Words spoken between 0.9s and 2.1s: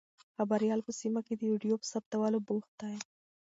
سیمه کې د ویډیو په